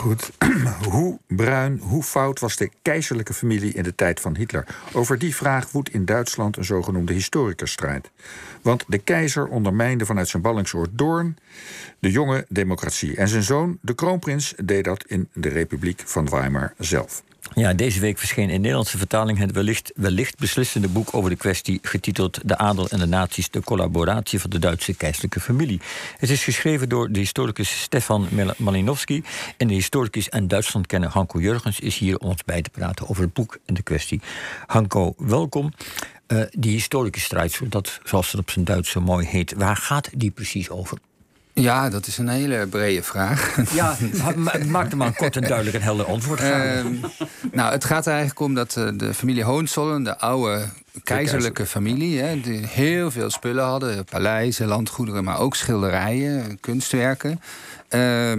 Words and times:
Goed. 0.00 0.30
hoe 0.90 1.18
bruin, 1.26 1.78
hoe 1.78 2.02
fout 2.02 2.40
was 2.40 2.56
de 2.56 2.70
keizerlijke 2.82 3.34
familie 3.34 3.72
in 3.72 3.82
de 3.82 3.94
tijd 3.94 4.20
van 4.20 4.36
Hitler? 4.36 4.66
Over 4.92 5.18
die 5.18 5.34
vraag 5.34 5.70
woedt 5.70 5.92
in 5.92 6.04
Duitsland 6.04 6.56
een 6.56 6.64
zogenoemde 6.64 7.12
historikerstrijd. 7.12 8.10
Want 8.62 8.84
de 8.86 8.98
keizer 8.98 9.48
ondermijnde 9.48 10.06
vanuit 10.06 10.28
zijn 10.28 10.42
ballingsoord 10.42 10.90
Doorn 10.92 11.36
de 11.98 12.10
jonge 12.10 12.46
democratie. 12.48 13.16
En 13.16 13.28
zijn 13.28 13.42
zoon, 13.42 13.78
de 13.80 13.94
kroonprins, 13.94 14.54
deed 14.64 14.84
dat 14.84 15.04
in 15.06 15.28
de 15.32 15.48
Republiek 15.48 16.02
van 16.04 16.28
Weimar 16.28 16.74
zelf. 16.78 17.22
Ja, 17.54 17.74
deze 17.74 18.00
week 18.00 18.18
verscheen 18.18 18.50
in 18.50 18.60
Nederlandse 18.60 18.98
vertaling 18.98 19.38
het 19.38 19.52
wellicht, 19.52 19.92
wellicht 19.94 20.38
beslissende 20.38 20.88
boek 20.88 21.14
over 21.14 21.30
de 21.30 21.36
kwestie, 21.36 21.78
getiteld 21.82 22.48
De 22.48 22.58
Adel 22.58 22.88
en 22.88 22.98
de 22.98 23.06
Naties, 23.06 23.50
de 23.50 23.60
collaboratie 23.60 24.40
van 24.40 24.50
de 24.50 24.58
Duitse 24.58 24.94
keizerlijke 24.94 25.40
familie. 25.40 25.80
Het 26.16 26.30
is 26.30 26.44
geschreven 26.44 26.88
door 26.88 27.12
de 27.12 27.18
historicus 27.18 27.80
Stefan 27.80 28.28
Malinowski 28.56 29.22
en 29.56 29.68
de 29.68 29.74
historicus 29.74 30.28
en 30.28 30.48
Duitslandkenner 30.48 31.10
Hanko 31.10 31.40
Jurgens 31.40 31.80
is 31.80 31.98
hier 31.98 32.18
om 32.18 32.28
ons 32.28 32.44
bij 32.44 32.62
te 32.62 32.70
praten 32.70 33.08
over 33.08 33.22
het 33.22 33.32
boek 33.32 33.58
en 33.66 33.74
de 33.74 33.82
kwestie. 33.82 34.20
Hanko, 34.66 35.14
welkom. 35.18 35.72
Uh, 36.26 36.42
die 36.50 36.72
historische 36.72 37.20
strijd, 37.20 37.60
zoals 38.04 38.30
het 38.30 38.40
op 38.40 38.50
zijn 38.50 38.64
Duits 38.64 38.90
zo 38.90 39.00
mooi 39.00 39.26
heet, 39.26 39.54
waar 39.56 39.76
gaat 39.76 40.10
die 40.14 40.30
precies 40.30 40.70
over? 40.70 40.98
Ja, 41.52 41.88
dat 41.88 42.06
is 42.06 42.18
een 42.18 42.28
hele 42.28 42.66
brede 42.66 43.02
vraag. 43.02 43.56
Ja, 43.72 43.96
maak 44.66 44.90
er 44.90 44.96
maar 44.96 45.06
een 45.06 45.14
kort 45.14 45.36
en 45.36 45.42
duidelijk 45.42 45.76
en 45.76 45.82
helder 45.82 46.06
antwoord. 46.06 46.40
Uh, 46.40 46.84
nou, 47.52 47.72
het 47.72 47.84
gaat 47.84 48.06
er 48.06 48.12
eigenlijk 48.12 48.40
om 48.40 48.54
dat 48.54 48.76
eh, 48.76 48.88
de 48.94 49.14
familie 49.14 49.44
Hohenzollern, 49.44 50.04
de 50.04 50.18
oude 50.18 50.68
keizerlijke 51.04 51.66
familie, 51.66 52.20
hè, 52.20 52.40
die 52.40 52.66
heel 52.66 53.10
veel 53.10 53.30
spullen 53.30 53.64
hadden: 53.64 54.04
paleizen, 54.04 54.66
landgoederen, 54.66 55.24
maar 55.24 55.38
ook 55.38 55.56
schilderijen, 55.56 56.60
kunstwerken. 56.60 57.40
Uh, 57.90 58.32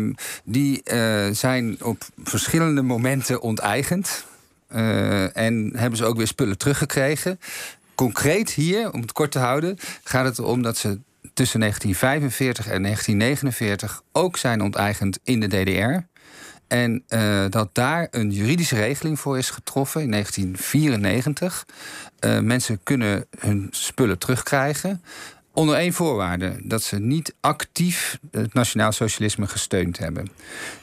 die 0.43 0.81
uh, 0.93 1.25
zijn 1.31 1.77
op 1.83 2.03
verschillende 2.23 2.81
momenten 2.81 3.41
onteigend. 3.41 4.25
Uh, 4.75 5.37
en 5.37 5.71
hebben 5.75 5.97
ze 5.97 6.05
ook 6.05 6.17
weer 6.17 6.27
spullen 6.27 6.57
teruggekregen. 6.57 7.39
Concreet 7.95 8.49
hier, 8.49 8.91
om 8.91 9.01
het 9.01 9.11
kort 9.11 9.31
te 9.31 9.39
houden, 9.39 9.77
gaat 10.03 10.25
het 10.25 10.37
erom 10.37 10.61
dat 10.61 10.77
ze 10.77 10.99
tussen 11.33 11.59
1945 11.59 12.67
en 12.67 12.81
1949 12.81 14.01
ook 14.11 14.37
zijn 14.37 14.61
onteigend 14.61 15.19
in 15.23 15.39
de 15.39 15.47
DDR. 15.47 16.09
En 16.67 17.03
uh, 17.09 17.45
dat 17.49 17.69
daar 17.75 18.07
een 18.11 18.31
juridische 18.31 18.75
regeling 18.75 19.19
voor 19.19 19.37
is 19.37 19.49
getroffen 19.49 20.01
in 20.01 20.11
1994. 20.11 21.65
Uh, 22.19 22.37
eh, 22.37 22.43
mensen 22.43 22.83
kunnen 22.83 23.25
hun 23.39 23.67
spullen 23.71 24.17
terugkrijgen. 24.17 25.03
Onder 25.53 25.75
één 25.75 25.93
voorwaarde: 25.93 26.55
dat 26.63 26.83
ze 26.83 26.99
niet 26.99 27.33
actief 27.39 28.19
het 28.31 28.53
nationaal 28.53 28.91
socialisme 28.91 29.47
gesteund 29.47 29.97
hebben. 29.97 30.29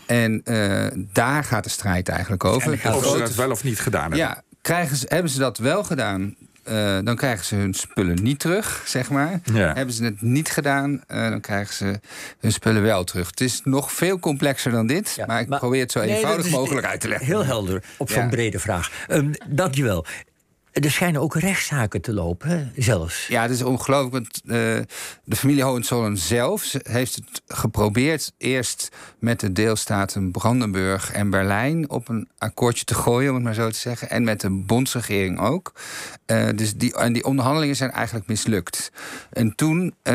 En 0.06 0.42
uh, 0.44 0.86
daar 0.94 1.44
gaat 1.44 1.64
de 1.64 1.70
strijd 1.70 2.08
eigenlijk 2.08 2.44
over. 2.44 2.72
of 2.94 3.06
ze 3.06 3.18
dat 3.18 3.34
wel 3.34 3.50
of 3.50 3.64
niet 3.64 3.80
gedaan 3.80 4.00
hebben. 4.00 4.18
Ja, 4.18 4.42
krijgen 4.62 4.96
ze, 4.96 5.06
hebben 5.08 5.30
ze 5.30 5.38
dat 5.38 5.58
wel 5.58 5.84
gedaan, 5.84 6.34
uh, 6.70 6.98
dan 7.04 7.16
krijgen 7.16 7.44
ze 7.44 7.54
hun 7.54 7.74
spullen 7.74 8.22
niet 8.22 8.38
terug, 8.38 8.82
zeg 8.86 9.10
maar. 9.10 9.40
Hebben 9.52 9.94
ze 9.94 10.04
het 10.04 10.22
niet 10.22 10.50
gedaan, 10.50 10.90
uh, 10.90 11.30
dan 11.30 11.40
krijgen 11.40 11.74
ze 11.74 12.00
hun 12.40 12.52
spullen 12.52 12.82
wel 12.82 13.04
terug. 13.04 13.26
Het 13.30 13.40
is 13.40 13.60
nog 13.64 13.92
veel 13.92 14.18
complexer 14.18 14.70
dan 14.70 14.86
dit, 14.86 15.14
ja, 15.16 15.26
maar 15.26 15.40
ik 15.40 15.48
maar, 15.48 15.58
probeer 15.58 15.80
het 15.80 15.92
zo 15.92 16.00
eenvoudig 16.00 16.50
mogelijk 16.50 16.86
uit 16.86 17.00
te 17.00 17.08
leggen. 17.08 17.26
Heel 17.26 17.44
helder, 17.44 17.82
op 17.96 18.10
zo'n 18.10 18.22
ja. 18.22 18.28
brede 18.28 18.58
vraag. 18.58 18.90
Um, 19.08 19.32
dankjewel. 19.46 20.06
Er 20.80 20.90
schijnen 20.90 21.20
ook 21.20 21.34
rechtszaken 21.34 22.00
te 22.00 22.12
lopen, 22.12 22.48
hè, 22.48 22.82
zelfs. 22.82 23.26
Ja, 23.26 23.42
het 23.42 23.50
is 23.50 23.62
ongelooflijk. 23.62 24.12
Want 24.12 24.40
uh, 24.44 24.52
de 25.24 25.36
familie 25.36 25.62
Hohenzollern 25.62 26.16
zelf 26.16 26.74
heeft 26.82 27.14
het 27.14 27.42
geprobeerd... 27.46 28.32
eerst 28.36 28.88
met 29.18 29.40
de 29.40 29.52
deelstaten 29.52 30.30
Brandenburg 30.30 31.12
en 31.12 31.30
Berlijn... 31.30 31.90
op 31.90 32.08
een 32.08 32.28
akkoordje 32.38 32.84
te 32.84 32.94
gooien, 32.94 33.28
om 33.28 33.34
het 33.34 33.44
maar 33.44 33.54
zo 33.54 33.70
te 33.70 33.78
zeggen. 33.78 34.10
En 34.10 34.24
met 34.24 34.40
de 34.40 34.50
bondsregering 34.50 35.40
ook. 35.40 35.72
Uh, 36.26 36.48
dus 36.54 36.74
die, 36.74 36.96
en 36.96 37.12
die 37.12 37.24
onderhandelingen 37.24 37.76
zijn 37.76 37.90
eigenlijk 37.90 38.26
mislukt. 38.26 38.92
En 39.30 39.54
toen 39.54 39.94
uh, 40.02 40.14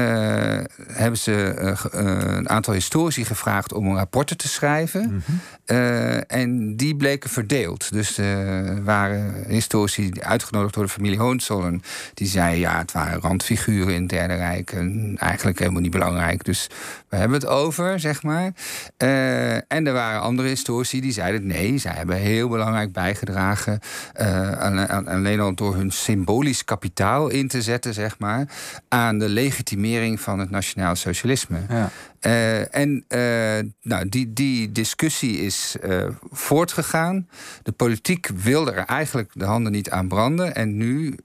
hebben 0.87 1.19
ze 1.19 1.55
een 1.91 2.49
aantal 2.49 2.73
historici 2.73 3.25
gevraagd... 3.25 3.73
om 3.73 3.95
rapporten 3.95 4.37
te 4.37 4.47
schrijven. 4.47 5.01
Mm 5.01 5.21
-hmm. 5.25 6.23
en 6.27 6.75
die 6.75 6.95
bleken 6.95 7.29
verdeeld. 7.29 7.91
Dus 7.91 8.17
er 8.17 8.83
waren 8.83 9.45
historici 9.47 10.11
uitgenodigd 10.19 10.51
uitgenodigd 10.53 10.73
door 10.73 10.83
de 10.83 10.89
familie 10.89 11.19
Hohenzollern. 11.19 11.81
Die 12.13 12.27
zei, 12.27 12.59
ja, 12.59 12.77
het 12.77 12.91
waren 12.91 13.21
randfiguren 13.21 13.93
in 13.93 14.01
het 14.01 14.09
Derde 14.09 14.33
Rijk. 14.33 14.71
En 14.71 15.15
eigenlijk 15.17 15.59
helemaal 15.59 15.81
niet 15.81 15.91
belangrijk. 15.91 16.43
Dus 16.43 16.69
we 17.09 17.15
hebben 17.15 17.39
het 17.39 17.47
over, 17.47 17.99
zeg 17.99 18.23
maar. 18.23 18.51
Uh, 18.97 19.53
en 19.55 19.87
er 19.87 19.93
waren 19.93 20.21
andere 20.21 20.47
historici 20.47 21.01
die 21.01 21.11
zeiden, 21.11 21.47
nee, 21.47 21.77
zij 21.77 21.93
hebben 21.95 22.15
heel 22.15 22.49
belangrijk 22.49 22.91
bijgedragen. 22.91 23.79
Uh, 24.21 25.05
alleen 25.05 25.39
al 25.39 25.55
door 25.55 25.75
hun 25.75 25.91
symbolisch 25.91 26.65
kapitaal 26.65 27.29
in 27.29 27.47
te 27.47 27.61
zetten, 27.61 27.93
zeg 27.93 28.19
maar. 28.19 28.47
Aan 28.87 29.19
de 29.19 29.29
legitimering 29.29 30.19
van 30.19 30.39
het 30.39 30.49
nationaal 30.49 30.95
socialisme. 30.95 31.57
Ja. 31.69 31.89
Uh, 32.25 32.75
en 32.75 33.05
uh, 33.09 33.71
nou, 33.81 34.09
die, 34.09 34.33
die 34.33 34.71
discussie 34.71 35.37
is 35.37 35.75
uh, 35.83 36.07
voortgegaan. 36.31 37.29
De 37.63 37.71
politiek 37.71 38.27
wilde 38.35 38.71
er 38.71 38.85
eigenlijk 38.85 39.31
de 39.33 39.45
handen 39.45 39.71
niet 39.71 39.89
aan 39.89 40.07
branden. 40.07 40.55
En 40.55 40.77
nu 40.77 41.15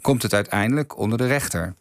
komt 0.00 0.22
het 0.22 0.34
uiteindelijk 0.34 0.98
onder 0.98 1.18
de 1.18 1.26
rechter. 1.26 1.74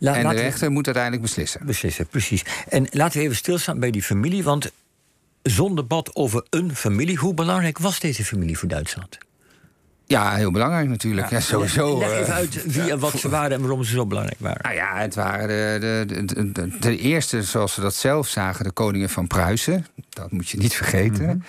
Ja. 0.00 0.14
en 0.16 0.28
de 0.28 0.34
rechter 0.34 0.70
moet 0.70 0.84
uiteindelijk 0.84 1.22
beslissen. 1.22 1.66
Beslissen, 1.66 2.06
precies. 2.06 2.44
En 2.68 2.86
laten 2.90 3.18
we 3.18 3.24
even 3.24 3.36
stilstaan 3.36 3.78
bij 3.78 3.90
die 3.90 4.02
familie. 4.02 4.42
Want 4.42 4.70
zonder 5.42 5.76
debat 5.76 6.14
over 6.14 6.46
een 6.50 6.76
familie, 6.76 7.16
hoe 7.16 7.34
belangrijk 7.34 7.78
was 7.78 8.00
deze 8.00 8.24
familie 8.24 8.58
voor 8.58 8.68
Duitsland? 8.68 9.18
Ja, 10.06 10.34
heel 10.34 10.50
belangrijk 10.50 10.88
natuurlijk. 10.88 11.30
Ja, 11.30 11.40
sowieso. 11.40 11.98
Leg 11.98 12.10
even 12.10 12.26
eh, 12.26 12.34
uit 12.34 12.64
wie 12.74 12.90
en 12.90 12.98
wat 12.98 13.18
ze 13.18 13.28
waren 13.28 13.52
en 13.52 13.60
waarom 13.60 13.84
ze 13.84 13.94
zo 13.94 14.06
belangrijk 14.06 14.40
waren. 14.40 14.60
Nou 14.62 14.74
ja, 14.74 14.96
het 14.96 15.14
waren 15.14 15.48
de, 15.48 16.04
de, 16.06 16.24
de, 16.52 16.78
de, 16.80 16.98
eerste, 16.98 17.42
zoals 17.42 17.74
ze 17.74 17.80
dat 17.80 17.94
zelf 17.94 18.28
zagen, 18.28 18.64
de 18.64 18.70
koningen 18.70 19.10
van 19.10 19.26
Pruisen. 19.26 19.86
Dat 20.08 20.30
moet 20.30 20.48
je 20.48 20.58
niet 20.58 20.74
vergeten. 20.74 21.26
Mm 21.26 21.42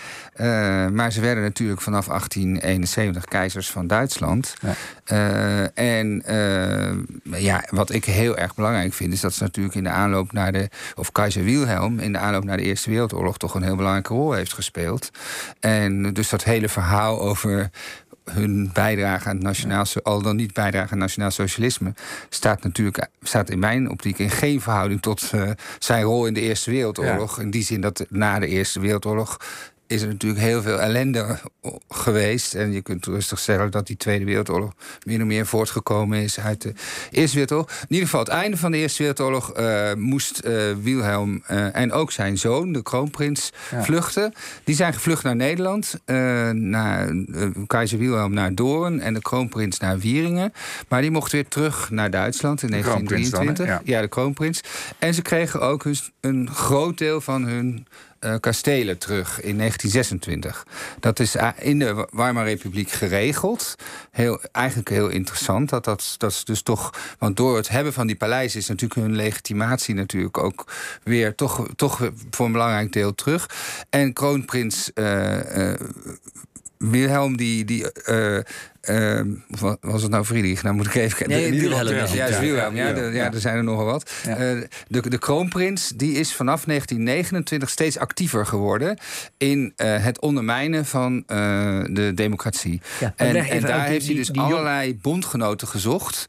maar 0.94 1.12
ze 1.12 1.22
werden 1.22 1.44
natuurlijk 1.44 1.82
vanaf 1.82 2.06
1871 2.06 3.26
keizers 3.26 3.70
van 3.70 3.88
Duitsland. 3.88 4.54
Ja. 4.62 4.76
Uh, 5.12 5.98
en 5.98 6.24
uh, 6.30 7.42
ja, 7.42 7.64
wat 7.70 7.92
ik 7.92 8.06
heel 8.06 8.38
erg 8.38 8.56
belangrijk 8.56 8.94
vind, 8.94 9.14
is 9.14 9.20
dat 9.20 9.34
ze 9.34 9.44
natuurlijk 9.44 9.76
in 9.76 9.84
de 9.84 9.90
aanloop 9.90 10.32
naar 10.32 10.52
de. 10.52 10.70
of 10.96 11.12
keizer 11.12 11.44
Wilhelm 11.44 12.00
in 12.00 12.12
de 12.12 12.18
aanloop 12.18 12.44
naar 12.44 12.58
de 12.58 12.64
Eerste 12.64 12.90
Wereldoorlog 12.90 13.38
toch 13.38 13.56
een 13.56 13.64
heel 13.64 13.76
belangrijke 13.76 14.14
rol 14.14 14.32
heeft 14.32 14.54
gespeeld. 14.54 15.12
En 15.60 16.14
dus 16.14 16.30
dat 16.30 16.44
hele 16.44 16.70
verhaal 16.70 17.22
over 17.22 17.70
hun 18.32 18.70
bijdrage 18.74 19.30
aan 19.30 19.36
het 19.36 19.44
nationaal, 19.44 19.86
al 20.04 20.22
dan 20.22 20.36
niet 20.36 20.54
bijdrage 20.54 20.86
aan 20.86 20.90
het 20.90 21.00
nationaal 21.00 21.32
socialisme, 21.32 21.94
staat 22.30 22.64
natuurlijk 22.64 23.08
staat 23.22 23.50
in 23.50 23.60
mijn 23.60 23.90
optiek 23.90 24.20
in 24.20 24.30
geen 24.30 24.62
verhouding 24.62 25.02
tot 25.02 25.32
uh, 25.36 25.50
zijn 25.80 26.04
rol 26.04 26.26
in 26.26 26.34
de 26.34 26.42
Eerste 26.42 26.72
Wereldoorlog. 26.72 27.40
In 27.40 27.52
die 27.52 27.64
zin 27.64 27.82
dat 27.82 28.06
na 28.10 28.40
de 28.40 28.48
Eerste 28.48 28.80
Wereldoorlog 28.80 29.38
is 29.88 30.02
er 30.02 30.08
natuurlijk 30.08 30.42
heel 30.42 30.62
veel 30.62 30.80
ellende 30.80 31.40
geweest. 31.90 32.54
En 32.54 32.72
je 32.72 32.82
kunt 32.82 33.06
rustig 33.06 33.40
zeggen 33.40 33.72
dat 33.72 33.88
die 33.88 33.98
Tweede 33.98 34.26
Wereldoorlog 34.26 34.74
min 35.04 35.22
of 35.22 35.28
meer 35.28 35.46
voortgekomen 35.46 36.22
is 36.22 36.40
uit 36.40 36.62
de 36.62 36.74
Eerste 37.12 37.38
Wereldoorlog. 37.38 37.70
In 37.70 37.86
ieder 37.88 38.06
geval, 38.06 38.20
het 38.20 38.30
einde 38.30 38.58
van 38.58 38.72
de 38.72 38.78
Eerste 38.78 38.98
Wereldoorlog 39.04 39.60
uh, 39.60 39.94
moest 39.94 40.42
uh, 40.46 40.74
Wilhelm 40.82 41.44
uh, 41.52 41.76
en 41.76 41.92
ook 41.92 42.12
zijn 42.12 42.38
zoon, 42.38 42.72
de 42.72 42.84
kroonprins, 42.84 43.52
vluchten. 43.82 44.34
Die 44.64 44.76
zijn 44.76 44.94
gevlucht 44.94 45.24
naar 45.24 45.36
Nederland. 45.36 46.00
naar, 46.52 47.16
keizer 47.68 48.00
Wilhelm 48.00 48.34
naar 48.34 48.56
Doorn 48.56 49.00
en 49.00 49.14
de 49.14 49.22
kroonprins 49.22 49.80
naar 49.80 50.00
Wieringen. 50.00 50.54
Maar 50.88 51.02
die 51.02 51.12
mocht 51.12 51.32
weer 51.32 51.48
terug 51.48 51.90
naar 51.90 52.10
Duitsland 52.10 52.62
in 52.62 52.70
1923. 52.70 53.66
ja. 53.66 53.82
ja, 53.84 54.02
de 54.02 54.08
kroonprins. 54.08 54.62
En 55.00 55.14
ze 55.14 55.22
kregen 55.22 55.62
ook 55.62 55.86
een 56.22 56.50
groot 56.52 56.98
deel 56.98 57.22
van 57.22 57.44
hun 57.44 57.88
uh, 58.26 58.36
kastelen 58.40 58.98
terug 58.98 59.42
in 59.42 59.58
1926. 59.58 60.66
Dat 61.00 61.20
is 61.20 61.36
in 61.58 61.80
de 61.80 62.08
Weimar 62.12 62.44
Republiek 62.44 62.92
geregeld. 62.92 63.76
Heel, 64.12 64.42
eigenlijk 64.52 64.90
heel 64.90 65.10
interessant. 65.10 65.70
Dat, 65.70 65.86
dat, 65.86 66.16
dat 66.18 66.32
is 66.32 66.44
dus 66.44 66.62
toch. 66.62 67.16
Want 67.20 67.38
door 67.38 67.56
het 67.56 67.70
hebben 67.70 67.94
van 67.94 68.08
die 68.08 68.16
paleizen 68.16 68.60
is 68.60 68.68
natuurlijk 68.68 69.00
hun 69.00 69.16
legitimatie 69.16 69.96
natuurlijk 69.96 70.38
ook 70.38 70.74
weer 71.04 71.36
toch, 71.36 71.68
toch 71.76 72.12
voor 72.30 72.46
een 72.46 72.52
belangrijk 72.52 72.94
deel 72.94 73.16
terug. 73.16 73.50
En 73.90 74.14
kroonprins. 74.14 74.92
Uh, 74.96 75.74
Wilhelm 76.78 77.38
die, 77.38 77.66
die 77.66 77.86
uh, 78.10 78.40
was 79.82 80.02
het 80.02 80.12
nou 80.12 80.26
Friedrich? 80.26 80.64
Nou 80.64 80.76
moet 80.76 80.86
ik 80.86 80.96
even 80.96 81.18
kijken. 81.18 81.36
Nee, 81.36 81.60
Wilhelm. 81.60 81.96
Ja, 82.14 82.40
Wilhelm. 82.40 82.76
Ja, 82.76 82.88
ja, 82.88 83.34
er 83.34 83.40
zijn 83.40 83.58
er 83.58 83.64
nogal 83.64 83.86
wat. 83.86 84.12
Uh, 84.28 84.36
de, 84.88 85.10
de 85.10 85.18
kroonprins 85.18 85.90
die 85.96 86.14
is 86.14 86.34
vanaf 86.34 86.64
1929 86.64 87.70
steeds 87.70 87.98
actiever 87.98 88.46
geworden... 88.46 88.98
in 89.38 89.74
het 89.76 90.20
ondermijnen 90.20 90.86
van 90.86 91.24
de 91.28 92.12
democratie. 92.16 92.82
en, 93.16 93.36
en 93.36 93.62
daar 93.62 93.86
heeft 93.86 94.06
hij 94.06 94.16
dus 94.16 94.34
allerlei 94.34 94.96
bondgenoten 94.96 95.68
gezocht 95.68 96.26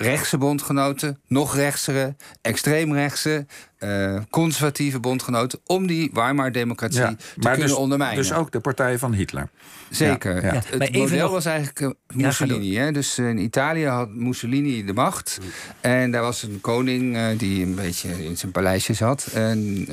rechtse 0.00 0.38
bondgenoten, 0.38 1.18
nog 1.26 1.54
rechtsere, 1.54 2.14
extreemrechtse, 2.40 3.46
uh, 3.78 4.18
conservatieve 4.30 5.00
bondgenoten 5.00 5.60
om 5.66 5.86
die 5.86 6.10
Weimar-democratie 6.12 7.16
te 7.16 7.38
kunnen 7.40 7.60
dus, 7.60 7.72
ondermijnen. 7.72 8.16
Dus 8.16 8.32
ook 8.32 8.52
de 8.52 8.60
partij 8.60 8.98
van 8.98 9.12
Hitler. 9.12 9.48
Zeker. 9.90 10.44
Ja, 10.44 10.62
Het 10.66 10.92
model 10.92 11.30
was 11.30 11.44
eigenlijk 11.44 11.80
uh, 11.80 11.90
Mussolini. 12.14 12.76
hè? 12.76 12.92
Dus 12.92 13.18
in 13.18 13.38
Italië 13.38 13.86
had 13.86 14.08
Mussolini 14.10 14.84
de 14.84 14.92
macht. 14.92 15.38
En 15.80 16.10
daar 16.10 16.22
was 16.22 16.42
een 16.42 16.60
koning 16.60 17.16
uh, 17.16 17.26
die 17.36 17.64
een 17.64 17.74
beetje 17.74 18.24
in 18.24 18.36
zijn 18.36 18.52
paleisje 18.52 18.94
zat 18.94 19.26
en 19.34 19.86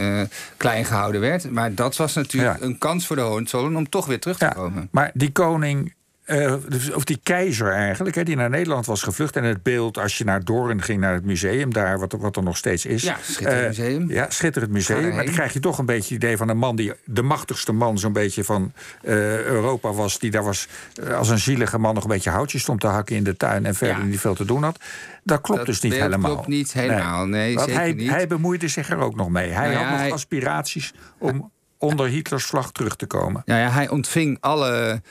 klein 0.58 0.86
gehouden 0.86 1.22
werd. 1.22 1.52
Maar 1.52 1.74
dat 1.74 1.96
was 1.96 2.14
natuurlijk 2.14 2.62
een 2.62 2.78
kans 2.78 3.08
voor 3.08 3.16
de 3.16 3.22
Hohenzollern 3.22 3.76
om 3.76 3.90
toch 3.90 4.06
weer 4.06 4.20
terug 4.20 4.38
te 4.38 4.52
komen. 4.56 4.88
Maar 4.92 5.12
die 5.14 5.32
koning 5.32 5.96
uh, 6.28 6.54
of 6.94 7.04
die 7.04 7.20
keizer 7.24 7.72
eigenlijk, 7.72 8.16
hè, 8.16 8.24
die 8.24 8.36
naar 8.36 8.50
Nederland 8.50 8.86
was 8.86 9.02
gevlucht. 9.02 9.36
En 9.36 9.44
het 9.44 9.64
beeld, 9.64 9.98
als 9.98 10.18
je 10.18 10.24
naar 10.24 10.44
Doorn 10.44 10.82
ging, 10.82 11.00
naar 11.00 11.14
het 11.14 11.26
museum 11.26 11.74
daar, 11.74 12.00
wat, 12.00 12.12
wat 12.12 12.36
er 12.36 12.44
nog 12.44 12.58
steeds 12.58 12.86
is. 12.86 13.04
Ja, 13.04 13.18
schitterend 13.22 13.78
uh, 13.78 13.86
museum. 13.86 14.10
Ja, 14.10 14.26
schitterend 14.30 14.72
museum. 14.72 15.16
Maar 15.16 15.26
dan 15.26 15.34
krijg 15.34 15.54
je 15.54 15.60
toch 15.60 15.78
een 15.78 15.86
beetje 15.86 16.14
het 16.14 16.24
idee 16.24 16.38
van 16.38 16.50
een 16.50 16.58
man 16.58 16.76
die 16.76 16.94
de 17.06 17.22
machtigste 17.22 17.72
man 17.72 18.00
zo'n 18.00 18.14
beetje 18.14 18.44
van 18.44 18.74
uh, 19.04 19.44
Europa 19.44 19.94
was. 19.94 20.20
Die 20.20 20.32
daar 20.32 20.44
was 20.44 20.68
als 21.14 21.30
een 21.30 21.40
zielige 21.40 21.78
man 21.78 21.94
nog 21.94 22.04
een 22.04 22.10
beetje 22.10 22.30
houtjes 22.30 22.62
stond 22.62 22.80
te 22.80 22.88
hakken 22.88 23.16
in 23.16 23.24
de 23.24 23.38
tuin 23.38 23.66
en 23.66 23.76
verder 23.76 23.98
ja. 23.98 24.04
niet 24.04 24.20
veel 24.20 24.36
te 24.36 24.46
doen 24.46 24.64
had. 24.64 24.80
Dat 25.24 25.42
klopt 25.42 25.60
dat 25.60 25.68
dus 25.68 25.82
niet 25.82 25.94
helemaal. 25.94 26.20
Dat 26.20 26.32
klopt 26.32 26.48
niet 26.48 26.74
helemaal, 26.74 27.26
nee, 27.26 27.56
nee 27.56 27.76
hij, 27.76 27.94
niet. 27.94 28.10
hij 28.10 28.28
bemoeide 28.28 28.68
zich 28.68 28.90
er 28.90 28.98
ook 28.98 29.16
nog 29.16 29.30
mee. 29.30 29.50
Hij 29.50 29.74
nou 29.74 29.86
had 29.86 30.04
nog 30.04 30.12
aspiraties 30.12 30.94
om 31.18 31.52
onder 31.78 32.08
Hitlers 32.08 32.46
vlag 32.46 32.72
terug 32.72 32.96
te 32.96 33.06
komen. 33.06 33.42
Ja, 33.46 33.58
ja 33.58 33.70
hij 33.70 33.90
ontving 33.90 34.38
alle 34.40 35.02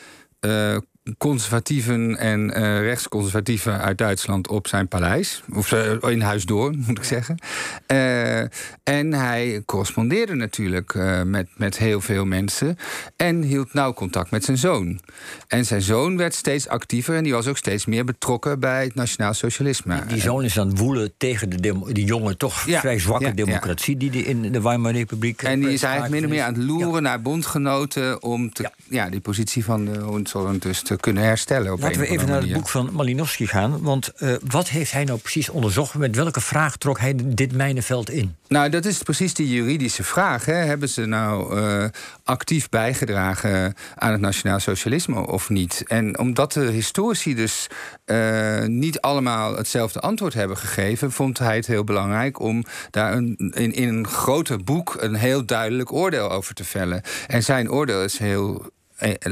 uh, 0.41 0.77
conservatieven 1.19 2.17
en 2.19 2.41
uh, 2.41 2.81
rechtsconservatieven 2.81 3.81
uit 3.81 3.99
Duitsland 3.99 4.49
op 4.49 4.69
zijn 4.69 4.89
paleis. 4.89 5.43
Of 5.55 5.73
uh, 5.73 6.11
in 6.13 6.21
huis 6.21 6.45
door, 6.45 6.75
moet 6.87 6.99
ik 6.99 7.05
zeggen. 7.05 7.39
Uh, 7.87 8.41
en 8.83 9.13
hij 9.13 9.63
correspondeerde 9.67 10.35
natuurlijk 10.35 10.95
met, 11.25 11.49
met 11.57 11.79
heel 11.79 12.01
veel 12.01 12.25
mensen. 12.25 12.77
En 13.17 13.43
hield 13.43 13.73
nauw 13.73 13.93
contact 13.93 14.31
met 14.31 14.45
zijn 14.45 14.59
zoon. 14.59 15.01
En 15.49 15.65
zijn 15.65 15.83
zoon 15.83 16.17
werd 16.17 16.35
steeds 16.35 16.69
actiever 16.69 17.17
en 17.17 17.23
die 17.23 17.33
was 17.33 17.47
ook 17.47 17.57
steeds 17.57 17.87
meer 17.87 18.05
betrokken 18.05 18.61
bij 18.61 18.85
het 18.85 18.95
nationaal 18.95 19.35
socialisme. 19.35 19.95
Die, 19.95 20.07
die 20.07 20.21
zoon 20.21 20.45
is 20.45 20.59
aan 20.59 20.69
het 20.69 20.79
woelen 20.79 21.13
tegen 21.17 21.51
de 21.51 21.61
demo, 21.61 21.93
die 21.93 22.05
jonge, 22.05 22.37
toch 22.37 22.67
ja, 22.67 22.81
vrij 22.81 22.99
zwakke 22.99 23.27
ja, 23.27 23.33
democratie 23.33 23.97
die, 23.97 24.11
die 24.11 24.25
in 24.25 24.53
de 24.53 24.63
Weimar 24.63 24.93
Republiek. 24.93 25.43
En 25.43 25.61
die 25.61 25.73
is 25.73 25.83
eigenlijk 25.83 26.15
min 26.15 26.25
of 26.25 26.31
meer 26.31 26.43
aan 26.43 26.55
het 26.55 26.63
loeren 26.63 27.03
naar 27.03 27.23
bondgenoten 27.23 28.23
om 28.23 28.53
te, 28.53 28.71
ja. 28.89 29.09
die 29.09 29.21
positie 29.21 29.65
van 29.65 29.85
de 29.85 29.99
Hohenzollern 29.99 30.59
dus 30.59 30.83
te 30.97 31.03
kunnen 31.03 31.23
herstellen. 31.23 31.73
Op 31.73 31.81
Laten 31.81 32.01
we 32.01 32.07
even 32.07 32.29
naar 32.29 32.41
het 32.41 32.53
boek 32.53 32.69
van 32.69 32.93
Malinowski 32.93 33.47
gaan. 33.47 33.83
Want 33.83 34.13
uh, 34.19 34.35
wat 34.47 34.69
heeft 34.69 34.93
hij 34.93 35.05
nou 35.05 35.19
precies 35.19 35.49
onderzocht? 35.49 35.95
Met 35.95 36.17
welke 36.17 36.41
vraag 36.41 36.77
trok 36.77 36.99
hij 36.99 37.15
dit 37.17 37.53
mijnenveld 37.53 38.11
in? 38.11 38.37
Nou, 38.49 38.69
dat 38.71 38.85
is 38.85 39.03
precies 39.03 39.35
die 39.35 39.49
juridische 39.49 40.05
vraag. 40.05 40.45
Hè. 40.45 40.55
Hebben 40.55 40.89
ze 40.89 41.05
nou 41.05 41.61
uh, 41.61 41.85
actief 42.25 42.69
bijgedragen 42.69 43.75
aan 43.95 44.13
het 44.13 44.21
nationaal 44.21 44.61
socialisme 44.61 45.27
of 45.27 45.49
niet? 45.49 45.83
En 45.87 46.19
omdat 46.19 46.53
de 46.53 46.61
historici 46.61 47.35
dus 47.35 47.67
uh, 48.07 48.63
niet 48.63 49.01
allemaal 49.01 49.57
hetzelfde 49.57 50.01
antwoord 50.01 50.35
hebben 50.35 50.57
gegeven, 50.57 51.13
vond 51.13 51.39
hij 51.39 51.57
het 51.57 51.67
heel 51.67 51.85
belangrijk 51.85 52.41
om 52.41 52.65
daar 52.91 53.13
een, 53.13 53.53
in, 53.55 53.73
in 53.73 53.89
een 53.89 54.07
groter 54.09 54.65
boek 54.65 54.97
een 54.99 55.15
heel 55.15 55.45
duidelijk 55.47 55.93
oordeel 55.93 56.31
over 56.31 56.55
te 56.55 56.65
vellen. 56.65 57.03
En 57.27 57.43
zijn 57.43 57.71
oordeel 57.71 58.03
is 58.03 58.19
heel 58.19 58.75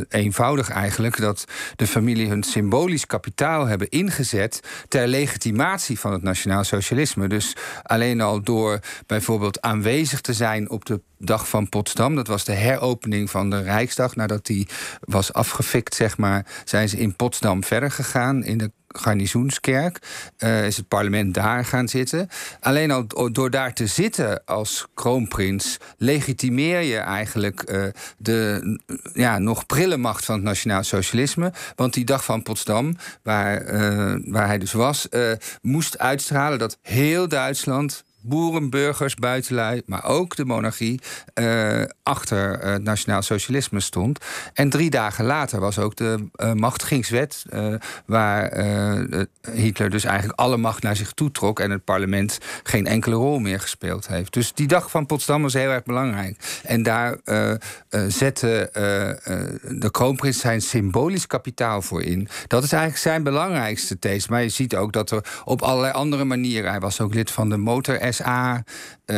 eenvoudig 0.08 0.70
eigenlijk 0.70 1.16
dat 1.20 1.44
de 1.76 1.86
familie 1.86 2.28
hun 2.28 2.42
symbolisch 2.42 3.06
kapitaal 3.06 3.66
hebben 3.66 3.88
ingezet 3.88 4.60
ter 4.88 5.08
legitimatie 5.08 5.98
van 5.98 6.12
het 6.12 6.22
nationaal 6.22 6.64
socialisme. 6.64 7.28
Dus 7.28 7.56
alleen 7.82 8.20
al 8.20 8.42
door 8.42 8.80
bijvoorbeeld 9.06 9.60
aanwezig 9.60 10.20
te 10.20 10.32
zijn 10.32 10.70
op 10.70 10.84
de 10.84 11.00
dag 11.18 11.48
van 11.48 11.68
Potsdam, 11.68 12.14
dat 12.14 12.26
was 12.26 12.44
de 12.44 12.52
heropening 12.52 13.30
van 13.30 13.50
de 13.50 13.62
Rijksdag, 13.62 14.16
nadat 14.16 14.46
die 14.46 14.68
was 15.00 15.32
afgefikt, 15.32 15.94
zeg 15.94 16.16
maar, 16.16 16.46
zijn 16.64 16.88
ze 16.88 16.96
in 16.96 17.16
Potsdam 17.16 17.64
verder 17.64 17.90
gegaan 17.90 18.44
in 18.44 18.58
de 18.58 18.70
garnizoenskerk. 18.98 19.98
Uh, 20.38 20.66
is 20.66 20.76
het 20.76 20.88
parlement 20.88 21.34
daar 21.34 21.64
gaan 21.64 21.88
zitten. 21.88 22.28
Alleen 22.60 22.90
al 22.90 23.32
door 23.32 23.50
daar 23.50 23.74
te 23.74 23.86
zitten 23.86 24.44
als 24.44 24.86
kroonprins... 24.94 25.78
legitimeer 25.98 26.80
je 26.80 26.96
eigenlijk 26.96 27.70
uh, 27.70 27.84
de 28.18 28.78
ja, 29.14 29.38
nog 29.38 29.66
prille 29.66 29.96
macht 29.96 30.24
van 30.24 30.34
het 30.34 30.44
nationaal 30.44 30.82
socialisme. 30.82 31.52
Want 31.76 31.94
die 31.94 32.04
dag 32.04 32.24
van 32.24 32.42
Potsdam, 32.42 32.96
waar, 33.22 33.72
uh, 33.72 34.14
waar 34.24 34.46
hij 34.46 34.58
dus 34.58 34.72
was... 34.72 35.08
moest 35.62 35.98
uitstralen 35.98 36.58
dat 36.58 36.78
heel 36.82 37.28
Duitsland 37.28 38.04
boeren, 38.24 38.70
burgers, 38.70 39.14
buitenlui, 39.14 39.82
maar 39.86 40.04
ook 40.04 40.36
de 40.36 40.44
monarchie 40.44 41.00
uh, 41.34 41.82
achter 42.02 42.58
het 42.58 42.82
nationaal 42.82 43.22
socialisme 43.22 43.80
stond. 43.80 44.18
En 44.54 44.70
drie 44.70 44.90
dagen 44.90 45.24
later 45.24 45.60
was 45.60 45.78
ook 45.78 45.96
de 45.96 46.28
uh, 46.36 46.52
machtigingswet, 46.52 47.44
uh, 47.50 47.74
waar 48.06 48.64
Hitler 49.52 49.90
dus 49.90 50.04
eigenlijk 50.04 50.38
alle 50.38 50.56
macht 50.56 50.82
naar 50.82 50.96
zich 50.96 51.12
toe 51.12 51.30
trok 51.30 51.60
en 51.60 51.70
het 51.70 51.84
parlement 51.84 52.38
geen 52.62 52.86
enkele 52.86 53.14
rol 53.14 53.38
meer 53.38 53.60
gespeeld 53.60 54.08
heeft. 54.08 54.32
Dus 54.32 54.52
die 54.52 54.66
dag 54.66 54.90
van 54.90 55.06
Potsdam 55.06 55.42
was 55.42 55.52
heel 55.52 55.70
erg 55.70 55.82
belangrijk. 55.82 56.60
En 56.62 56.82
daar 56.82 57.18
zette 58.08 58.70
de 59.68 59.90
kroonprins 59.90 60.38
zijn 60.38 60.60
symbolisch 60.60 61.26
kapitaal 61.26 61.82
voor 61.82 62.02
in. 62.02 62.28
Dat 62.46 62.62
is 62.62 62.72
eigenlijk 62.72 63.02
zijn 63.02 63.22
belangrijkste 63.22 63.98
these. 63.98 64.26
Maar 64.30 64.42
je 64.42 64.48
ziet 64.48 64.76
ook 64.76 64.92
dat 64.92 65.10
er 65.10 65.24
op 65.44 65.62
allerlei 65.62 65.92
andere 65.92 66.24
manieren, 66.24 66.70
hij 66.70 66.80
was 66.80 67.00
ook 67.00 67.14
lid 67.14 67.30
van 67.30 67.48
de 67.48 67.56
motor 67.56 67.94
SA. 68.14 68.62
Uh, 69.06 69.16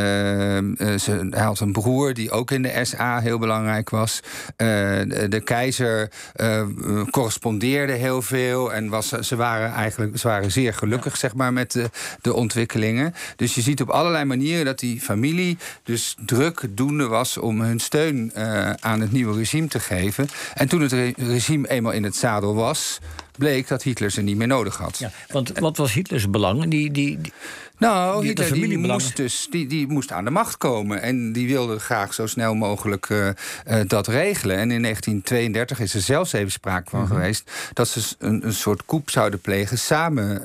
ze, 0.99 1.27
hij 1.31 1.45
had 1.45 1.61
een 1.61 1.73
broer 1.73 2.15
die 2.15 2.31
ook 2.31 2.51
in 2.51 2.63
de 2.63 2.81
SA 2.83 3.21
heel 3.21 3.39
belangrijk 3.39 3.91
was. 3.91 4.21
Uh, 4.23 4.69
de, 5.09 5.27
de, 5.29 5.41
keizer 5.41 6.11
uh, 6.37 6.63
correspondeerde 7.11 7.93
heel 7.93 8.23
veel. 8.23 8.73
En 8.73 8.89
was, 8.89 9.09
ze 9.09 9.37
waren 9.37 9.73
eigenlijk 9.73 10.19
ze 10.19 10.29
waren 10.29 10.53
zeer 10.53 10.75
gelukkig 10.75 11.17
zeg 11.17 11.35
maar, 11.35 11.53
met 11.53 11.73
de, 11.73 11.91
de 12.21 12.35
ontwikkelingen. 12.35 13.15
Dus 13.37 13.55
je 13.55 13.61
ziet 13.61 13.81
op 13.81 13.91
allerlei 13.91 14.25
manieren 14.25 14.65
dat 14.65 14.79
die 14.79 15.01
familie 15.01 15.59
dus 15.83 16.17
druk 16.27 16.67
doende 16.71 17.07
was 17.07 17.39
om 17.39 17.61
hun 17.61 17.81
steun 17.81 18.35
aan 18.81 19.01
het 19.01 19.13
nieuwe 19.13 19.39
regime 19.39 19.69
te 19.69 19.81
geven. 19.81 20.29
En 20.55 20.69
toen 20.69 20.81
het 20.81 20.93
re 20.93 21.13
regime 21.17 21.69
eenmaal 21.69 21.93
in 21.93 22.05
het 22.05 22.17
zadel 22.17 22.55
was, 22.55 23.01
bleek 23.39 23.69
dat 23.69 23.83
Hitler 23.83 24.11
ze 24.11 24.23
niet 24.23 24.37
meer 24.37 24.47
nodig 24.47 24.77
had. 24.77 24.99
Ja, 24.99 25.11
want 25.29 25.59
wat 25.59 25.77
was 25.77 25.93
Hitlers 25.93 26.31
belang? 26.31 26.69
Die, 26.69 26.91
die, 26.91 27.21
die... 27.21 27.33
Nou, 27.79 28.21
die, 28.21 28.29
Hitler 28.29 28.53
die 28.53 28.79
moest, 28.79 29.17
dus, 29.17 29.49
die, 29.51 29.67
die 29.67 29.87
moest 29.87 30.13
aan 30.13 30.25
de 30.25 30.31
macht 30.31 30.57
komen. 30.59 31.03
En 31.03 31.33
die 31.33 31.47
wilde 31.47 31.79
graag 31.79 32.15
zo 32.15 32.27
snel 32.27 32.55
mogelijk 32.55 33.09
uh, 33.09 33.27
uh, 33.27 33.81
dat 33.87 34.07
regelen. 34.07 34.57
En 34.57 34.71
in 34.71 34.83
1932 34.83 35.81
is 35.81 35.95
er 35.95 36.01
zelfs 36.01 36.33
even 36.33 36.53
sprake 36.53 36.91
van 36.91 37.01
mm 37.01 37.07
-hmm. 37.07 37.15
geweest... 37.15 37.51
dat 37.73 37.89
ze 37.89 38.15
een, 38.19 38.47
een 38.47 38.53
soort 38.53 38.85
coup 38.87 39.11
zouden 39.11 39.41
plegen 39.41 39.79
samen 39.79 40.43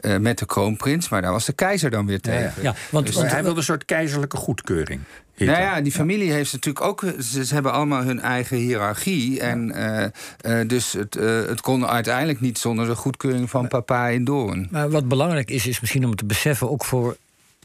uh, 0.00 0.16
met 0.16 0.38
de 0.38 0.46
kroonprins. 0.46 1.08
Maar 1.08 1.22
daar 1.22 1.32
was 1.32 1.44
de 1.44 1.52
keizer 1.52 1.90
dan 1.90 2.06
weer 2.06 2.20
tegen. 2.20 2.62
Ja, 2.62 2.62
ja. 2.62 2.74
want, 2.90 3.06
dus 3.06 3.14
want 3.14 3.30
hij 3.30 3.42
wilde 3.42 3.58
een 3.58 3.64
soort 3.64 3.84
keizerlijke 3.84 4.36
goedkeuring. 4.36 5.00
Nou 5.36 5.60
ja, 5.60 5.80
die 5.80 5.92
familie 5.92 6.32
heeft 6.32 6.52
natuurlijk 6.52 6.84
ook. 6.84 7.04
Ze, 7.20 7.44
ze, 7.44 7.54
hebben 7.54 7.72
allemaal 7.72 8.02
hun 8.02 8.20
eigen 8.20 8.56
hiërarchie. 8.56 9.40
En 9.40 9.72
uh, 9.76 10.60
uh, 10.60 10.68
dus 10.68 10.92
het, 10.92 11.16
uh, 11.16 11.46
het 11.46 11.60
kon 11.60 11.86
uiteindelijk 11.86 12.40
niet 12.40 12.58
zonder 12.58 12.86
de 12.86 12.94
goedkeuring 12.94 13.50
van 13.50 13.68
papa 13.68 14.08
in 14.08 14.24
Doorn. 14.24 14.68
Maar 14.70 14.90
wat 14.90 15.08
belangrijk 15.08 15.50
is, 15.50 15.66
is 15.66 15.80
misschien 15.80 16.04
om 16.04 16.16
te 16.16 16.24
beseffen, 16.24 16.70
ook 16.70 16.84
voor. 16.84 17.16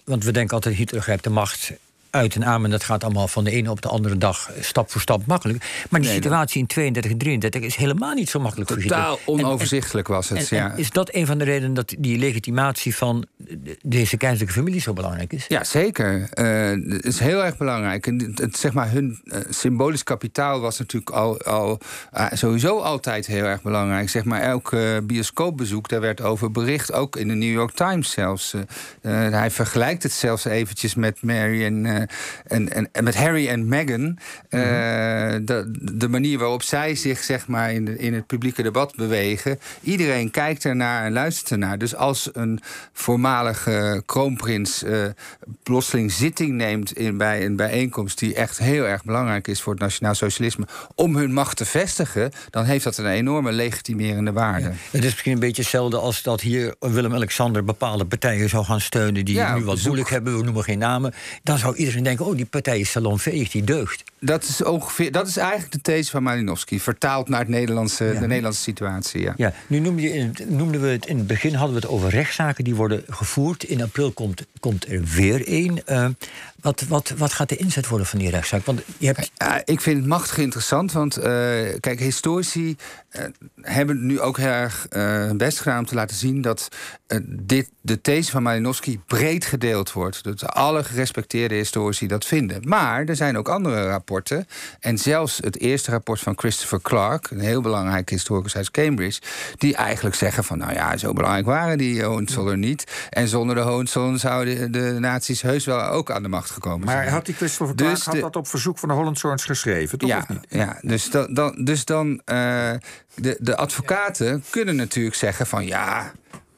Want 0.04 0.24
we 0.24 0.32
denken 0.32 0.56
altijd, 0.56 0.76
Hitler 0.76 1.02
grijpt 1.02 1.24
de 1.24 1.30
macht 1.30 1.72
uit 2.12 2.36
en 2.36 2.46
aan. 2.46 2.64
En 2.64 2.70
dat 2.70 2.84
gaat 2.84 3.04
allemaal 3.04 3.28
van 3.28 3.44
de 3.44 3.52
ene 3.52 3.70
op 3.70 3.82
de 3.82 3.88
andere 3.88 4.18
dag 4.18 4.52
stap 4.60 4.92
voor 4.92 5.02
stap 5.02 5.26
makkelijk. 5.26 5.86
Maar 5.90 6.02
die 6.02 6.10
situatie 6.10 6.60
in 6.62 6.68
32 6.68 7.12
en 7.12 7.18
33 7.18 7.62
is 7.62 7.76
helemaal 7.76 8.14
niet 8.14 8.30
zo 8.30 8.40
makkelijk 8.40 8.70
Totaal 8.70 9.18
voor 9.18 9.34
onoverzichtelijk 9.34 10.08
was 10.08 10.30
het. 10.30 10.52
En, 10.52 10.58
ja. 10.58 10.74
is 10.76 10.90
dat 10.90 11.14
een 11.14 11.26
van 11.26 11.38
de 11.38 11.44
redenen 11.44 11.74
dat 11.74 11.96
die 12.00 12.18
legitimatie 12.18 12.96
van 12.96 13.26
deze 13.82 14.18
keizerlijke 14.18 14.54
familie 14.54 14.82
zo 14.82 14.94
belangrijk 14.94 15.34
is? 15.34 15.46
Ja, 15.48 15.64
zeker. 15.64 16.20
Uh, 16.20 16.94
het 16.94 17.06
is 17.06 17.20
heel 17.20 17.44
erg 17.44 17.58
belangrijk. 17.58 18.08
En 18.08 18.32
het, 18.36 18.58
zeg 18.58 18.74
maar, 18.74 18.92
hun 18.92 19.22
uh, 19.24 19.38
symbolisch 19.50 20.04
kapitaal 20.04 20.60
was 20.60 20.80
natuurlijk 20.80 21.12
al, 21.12 21.42
al 21.42 21.80
uh, 22.18 22.26
sowieso 22.32 22.80
altijd 22.80 23.26
heel 23.26 23.46
erg 23.46 23.62
belangrijk. 23.62 24.10
Zeg 24.10 24.24
maar, 24.24 24.42
elk 24.42 24.76
bioscoopbezoek, 25.04 25.90
daar 25.90 26.02
werd 26.02 26.22
over 26.22 26.52
bericht. 26.52 26.94
Ook 26.94 27.16
in 27.16 27.28
de 27.28 27.34
New 27.34 27.52
York 27.52 27.72
Times 27.72 28.12
zelfs. 28.12 28.54
hij 29.02 29.52
vergelijkt 29.52 30.04
het 30.04 30.12
zelfs 30.12 30.46
eventjes 30.46 30.96
met 30.96 31.22
Mary 31.22 31.66
en 31.66 32.01
en, 32.48 32.74
en, 32.74 32.90
en, 32.92 33.04
met 33.04 33.16
Harry 33.16 33.48
en 33.48 33.68
Meghan, 33.68 34.18
mhm. 34.50 34.60
de, 35.46 35.72
de 35.82 36.10
manier 36.10 36.38
waarop 36.38 36.64
zij 36.64 36.96
zich 36.96 37.24
zeg 37.24 37.48
maar, 37.48 37.74
in, 37.74 37.86
de, 37.86 37.98
in 37.98 38.14
het 38.14 38.28
publieke 38.28 38.64
debat 38.64 38.96
bewegen, 38.96 39.60
iedereen 39.82 40.32
kijkt 40.32 40.66
ernaar 40.66 41.06
en 41.06 41.14
luistert 41.14 41.52
ernaar. 41.52 41.78
Dus 41.78 41.96
als 41.96 42.30
een 42.34 42.60
voormalige 42.94 44.04
kroonprins 44.06 44.84
plotseling 45.64 46.12
zitting 46.12 46.52
neemt 46.52 46.98
in, 46.98 47.18
bij 47.18 47.46
een 47.46 47.56
bijeenkomst 47.56 48.20
die 48.20 48.34
echt 48.34 48.58
heel 48.58 48.88
erg 48.88 49.04
belangrijk 49.04 49.48
is 49.48 49.62
voor 49.62 49.74
het 49.74 49.82
nationaal 49.82 50.16
socialisme, 50.16 50.68
om 50.96 51.16
hun 51.16 51.34
macht 51.34 51.58
te 51.58 51.66
vestigen, 51.66 52.32
dan 52.50 52.66
heeft 52.66 52.84
dat 52.84 52.98
een 52.98 53.06
enorme 53.06 53.52
legitimerende 53.52 54.32
waarde. 54.32 54.72
het 54.92 55.04
is 55.04 55.12
misschien 55.12 55.32
een 55.32 55.40
beetje 55.40 55.62
hetzelfde 55.62 55.98
als 55.98 56.22
dat 56.22 56.42
hier 56.42 56.76
Willem-Alexander 56.80 57.64
bepaalde 57.64 58.06
partijen 58.06 58.50
zou 58.50 58.66
gaan 58.66 58.82
steunen 58.82 59.26
die 59.26 59.42
nu 59.42 59.64
wat 59.64 59.84
moeilijk 59.84 60.10
hebben, 60.10 60.38
we 60.38 60.44
noemen 60.44 60.64
geen 60.64 60.80
namen. 60.80 61.14
Dan 61.44 61.58
zou 61.58 61.76
iedereen 61.76 61.91
denken: 62.00 62.26
oh, 62.26 62.36
die 62.36 62.46
partij 62.46 62.80
is 62.80 62.92
salonveeg, 62.92 63.52
die 63.52 63.64
deugt. 63.64 64.04
Dat 64.20 64.44
is, 64.44 64.64
ongeveer, 64.64 65.12
dat 65.12 65.28
is 65.28 65.38
eigenlijk 65.38 65.72
de 65.72 65.82
these 65.82 66.12
van 66.12 66.24
Malinowski, 66.24 66.80
vertaald 66.80 67.30
naar 67.30 67.40
het 67.40 67.48
Nederlandse, 67.48 68.16
de 68.20 68.28
Nederlandse 68.28 68.62
situatie. 68.62 69.22
Ja. 69.22 69.34
ja 69.38 69.54
nu 69.68 69.80
noemde 69.80 70.02
je, 70.02 70.32
noemden 70.48 70.82
we 70.82 70.88
het 70.88 71.06
in 71.06 71.18
het 71.18 71.28
begin 71.28 71.54
hadden 71.54 71.76
we 71.76 71.82
het 71.82 71.92
over 71.92 72.10
rechtszaken 72.10 72.64
die 72.64 72.76
worden 72.76 73.04
gevoerd. 73.10 73.64
In 73.64 73.82
april 73.82 74.12
komt, 74.12 74.46
komt 74.60 74.92
er 74.92 75.04
weer 75.04 75.48
één. 75.48 75.80
Uh, 75.90 76.08
wat, 76.62 76.84
wat, 76.88 77.14
wat 77.18 77.34
gaat 77.34 77.50
de 77.50 77.56
inzet 77.56 77.88
worden 77.88 78.08
van 78.08 78.20
die 78.20 78.30
rechtszaak? 78.30 78.66
Want 78.66 78.82
je 78.98 79.06
hebt... 79.06 79.32
Ik 79.66 79.82
vind 79.82 79.98
het 79.98 80.08
machtig 80.08 80.38
interessant, 80.38 80.92
want 80.92 81.18
uh, 81.18 81.24
kijk, 81.80 82.00
historici 82.00 82.76
uh, 83.12 83.24
hebben 83.62 84.06
nu 84.06 84.20
ook 84.20 84.38
heel 84.38 84.48
erg 84.48 84.88
uh, 84.90 85.32
best 85.32 85.58
gedaan 85.58 85.80
om 85.80 85.86
te 85.86 85.96
laten 85.96 86.18
zien 86.18 86.42
dat 86.42 86.68
dit, 87.26 87.70
de 87.82 88.02
these 88.02 88.32
van 88.32 88.44
Malinowski 88.44 89.00
breed 89.08 89.46
gedeeld 89.46 89.92
wordt. 89.92 90.24
Dat 90.24 90.46
alle 90.46 90.84
gerespecteerde 90.84 91.56
historici 91.56 92.08
dat 92.08 92.26
vinden. 92.26 92.68
Maar 92.68 93.06
er 93.06 93.16
zijn 93.16 93.38
ook 93.38 93.50
andere 93.50 93.88
rapporten. 93.88 94.48
En 94.80 94.98
zelfs 94.98 95.38
het 95.38 95.60
eerste 95.60 95.92
rapport 95.92 96.20
van 96.20 96.38
Christopher 96.38 96.82
Clark, 96.82 97.30
een 97.30 97.40
heel 97.40 97.62
belangrijke 97.62 98.14
historicus 98.14 98.56
uit 98.56 98.72
Cambridge, 98.72 99.22
die 99.58 99.76
eigenlijk 99.76 100.16
zeggen 100.16 100.44
van 100.44 100.58
nou 100.58 100.74
ja, 100.74 100.98
zo 100.98 101.14
belangrijk 101.14 101.46
waren 101.46 101.78
die 101.78 102.04
Hohenzollern 102.04 102.60
niet. 102.60 102.84
En 103.10 103.28
zonder 103.28 103.56
de 103.56 103.62
Hohenzollern 103.62 104.20
zouden 104.20 104.72
de, 104.72 104.92
de 104.92 105.00
nazi's 105.00 105.42
heus 105.42 105.66
wel 105.66 105.84
ook 105.84 106.12
aan 106.12 106.24
de 106.24 106.30
macht 106.30 106.51
gekomen 106.52 106.86
maar 106.86 106.96
zijn. 106.96 107.14
had 107.14 107.26
die 107.26 107.36
Christopher 107.36 107.76
Clark 107.76 107.96
dus 107.96 108.06
had 108.06 108.20
dat 108.20 108.36
op 108.36 108.48
verzoek 108.48 108.78
van 108.78 108.90
de 108.90 108.96
Hollandsorns 108.96 109.46
geschreven, 109.46 109.98
toch? 109.98 110.10
Ja, 110.10 110.18
of 110.18 110.30
niet? 110.30 110.46
ja 110.50 110.78
dus 110.82 111.10
dan, 111.10 111.34
dan, 111.34 111.64
dus 111.64 111.86
dan 111.86 112.10
uh, 112.10 112.72
de, 113.16 113.38
de 113.40 113.56
advocaten 113.56 114.44
kunnen 114.50 114.76
natuurlijk 114.76 115.16
zeggen 115.16 115.48
van 115.48 115.66
ja. 115.66 116.12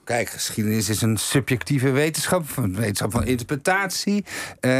Kijk, 0.03 0.29
geschiedenis 0.29 0.89
is 0.89 1.01
een 1.01 1.17
subjectieve 1.17 1.89
wetenschap, 1.91 2.45
een 2.55 2.75
wetenschap 2.75 3.11
van 3.11 3.25
interpretatie. 3.25 4.23
Uh, 4.61 4.71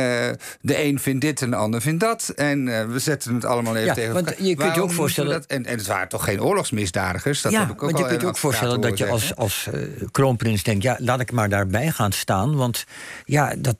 de 0.61 0.83
een 0.83 0.99
vindt 0.99 1.21
dit 1.21 1.41
en 1.41 1.49
de 1.49 1.55
ander 1.55 1.81
vindt 1.81 1.99
dat. 1.99 2.31
En 2.35 2.67
uh, 2.67 2.85
we 2.85 2.99
zetten 2.99 3.35
het 3.35 3.45
allemaal 3.45 3.75
even 3.75 3.87
ja, 3.87 3.93
tegen 3.93 4.13
want 4.13 4.33
Je 4.37 4.55
kunt 4.55 4.75
je 4.75 4.81
ook 4.81 4.91
voorstellen. 4.91 5.31
Dat? 5.31 5.45
En, 5.45 5.65
en 5.65 5.77
het 5.77 5.87
waren 5.87 6.07
toch 6.07 6.23
geen 6.23 6.41
oorlogsmisdadigers? 6.41 7.41
Dat 7.41 7.51
ja, 7.51 7.59
heb 7.59 7.69
ik 7.69 7.83
ook 7.83 7.91
want 7.91 7.97
je 7.97 8.05
kunt 8.07 8.21
je 8.21 8.27
ook 8.27 8.37
voorstellen 8.37 8.81
dat 8.81 8.97
je 8.97 9.07
als, 9.07 9.35
als 9.35 9.67
uh, 9.73 9.81
kroonprins 10.11 10.63
denkt: 10.63 10.83
ja, 10.83 10.97
laat 10.99 11.19
ik 11.19 11.31
maar 11.31 11.49
daarbij 11.49 11.91
gaan 11.91 12.11
staan. 12.11 12.55
Want 12.55 12.85
ja, 13.25 13.55
dat, 13.57 13.77